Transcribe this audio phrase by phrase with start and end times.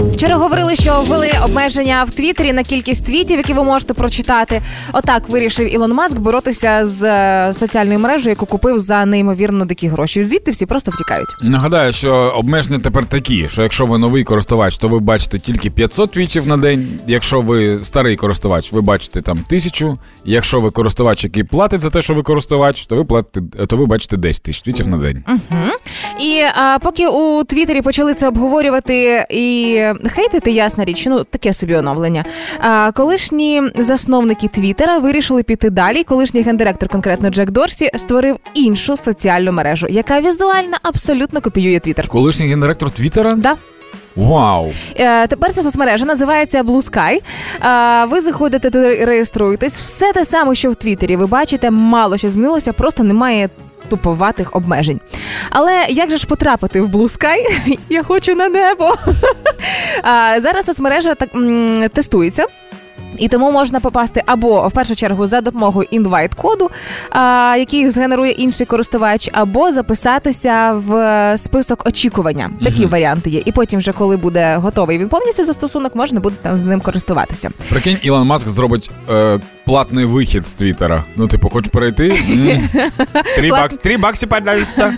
[0.00, 4.62] Вчора говорили, що ввели обмеження в Твіттері на кількість твітів, які ви можете прочитати.
[4.92, 10.22] Отак вирішив Ілон Маск боротися з е, соціальною мережею, яку купив за неймовірно дикі гроші.
[10.24, 11.28] Звідти всі просто втікають.
[11.42, 16.10] Нагадаю, що обмеження тепер такі, що якщо ви новий користувач, то ви бачите тільки 500
[16.10, 17.00] твітів на день.
[17.06, 19.98] Якщо ви старий користувач, ви бачите там тисячу.
[20.24, 23.86] Якщо ви користувач, який платить за те, що ви користувач, то ви платите, то ви
[23.86, 25.24] бачите 10 тисяч твітів на день.
[26.20, 29.80] І а, поки у Твіттері почали це обговорювати і
[30.14, 32.24] хейтити, ясна річ, ну таке собі оновлення.
[32.60, 36.04] А, колишні засновники Твіттера вирішили піти далі.
[36.04, 42.08] Колишній гендиректор, конкретно Джек Дорсі, створив іншу соціальну мережу, яка візуально абсолютно копіює Твіттер.
[42.08, 43.34] Колишній гендиректор Твіттера?
[43.34, 43.56] Да.
[44.16, 44.72] Вау!
[44.98, 47.20] Е, Тепер ця соцмережа називається Blue Sky.
[47.66, 49.76] Е, Ви заходите туди, реєструєтесь.
[49.76, 51.16] Все те саме, що в Твіттері.
[51.16, 53.48] Ви бачите, мало що змінилося, просто немає.
[53.90, 55.00] Туповатих обмежень.
[55.50, 57.36] Але як же ж потрапити в Blue Sky?
[57.88, 58.94] Я хочу на небо.
[60.02, 61.28] А, Зараз соцмережа так
[61.92, 62.46] тестується.
[63.18, 66.70] І тому можна попасти або в першу чергу за допомогою інвайт-коду,
[67.58, 72.50] який згенерує інший користувач, або записатися в список очікування.
[72.64, 73.42] Такі варіанти є.
[73.44, 77.50] І потім, вже коли буде готовий він повністю застосунок, можна буде там з ним користуватися.
[77.70, 81.04] Прикинь, Ілон Маск зробить е, платний вихід з Твіттера.
[81.16, 82.08] Ну, типу, хоч перейти?
[83.36, 84.94] Три бакс, три бакси, пожалуйста.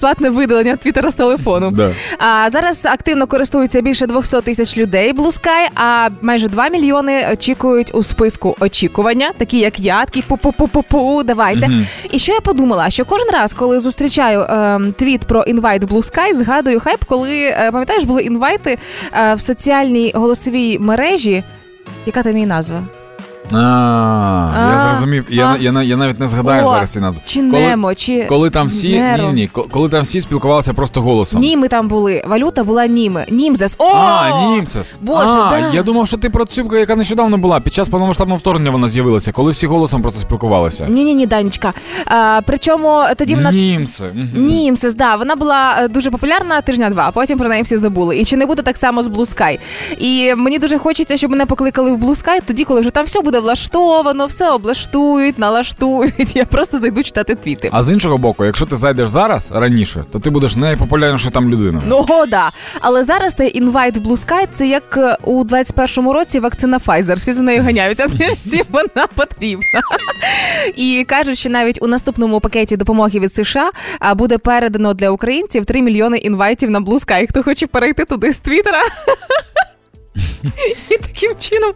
[0.00, 1.70] Платне видалення твіттера з телефону.
[1.70, 1.90] Да.
[2.18, 7.90] А зараз активно користуються більше 200 тисяч людей Blue Sky, а майже 2 мільйони очікують
[7.94, 11.68] у списку очікування, такі як я, такі пу-пу-пу-пу-пу, давайте.
[11.68, 11.86] Мгм.
[12.10, 12.90] І що я подумала?
[12.90, 17.70] Що кожен раз, коли зустрічаю ем, твіт про інвайт Blue Sky, згадую хайп, коли е,
[17.72, 18.78] пам'ятаєш, були інвайти
[19.12, 21.44] е, в соціальній голосовій мережі.
[22.06, 22.84] Яка там її назва?
[23.52, 25.26] А, я зрозумів.
[25.30, 27.20] Я, я, я, я навіть не згадаю О, зараз ці назви.
[27.24, 29.26] Чи Коли- Немо, чи Коли там всі Неро.
[29.26, 31.40] ні, ні, коли там всі спілкувалися просто голосом.
[31.40, 32.24] Німи там були.
[32.26, 33.26] Валюта була Німи.
[33.30, 33.74] Німзес.
[33.78, 33.92] О!
[33.94, 34.98] А, Німсес.
[35.00, 35.70] Боже, а, да.
[35.74, 37.60] я думав, що ти про цю, яка нещодавно була.
[37.60, 40.86] Під час повномасштабного вторгнення вона з'явилася, коли всі голосом просто спілкувалися.
[40.88, 41.72] Ні, ні, ні, Данечка.
[42.06, 44.04] А, причому тоді вона Німси.
[44.34, 48.18] Німсес, да, вона була е, дуже популярна тижня два, а потім про неї всі забули.
[48.18, 49.58] І чи не буде так само з Blue Sky?
[49.98, 53.20] І мені дуже хочеться, щоб мене покликали в Blue Sky, тоді, коли вже там все
[53.20, 56.36] буде влаштовано, все облаштують, налаштують.
[56.36, 57.68] Я просто зайду читати твіти.
[57.72, 61.82] А з іншого боку, якщо ти зайдеш зараз раніше, то ти будеш найпопулярніша там людина.
[61.86, 62.50] Ну, да.
[62.80, 67.16] Але зараз цей інвайт в Blue Sky це як е, у 21-му році вакцина Pfizer.
[67.16, 68.06] Всі за нею ганяються.
[68.38, 69.64] Всім вона потрібна.
[70.76, 73.70] І кажуть, що навіть у наступному пакеті допомоги від США
[74.16, 77.26] буде передано для українців 3 мільйони інвайтів на Blue Sky.
[77.28, 78.78] Хто хоче перейти туди з Твіттера?
[80.90, 81.72] І таким чином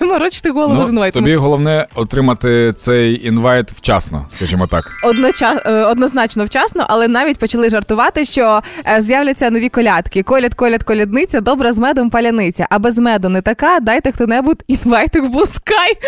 [0.00, 1.22] не морочити голову з Ну, інвайтом.
[1.22, 4.92] тобі головне отримати цей інвайт вчасно, скажімо так.
[5.04, 5.62] Одноча...
[5.66, 8.60] е, однозначно вчасно, але навіть почали жартувати, що
[8.96, 10.22] е, з'являться нові колядки.
[10.22, 12.66] Коляд, коляд, колядниця, добра з медом паляниця.
[12.70, 13.80] А без меду не така.
[13.80, 15.98] Дайте хто-небудь інвайтик в блускай.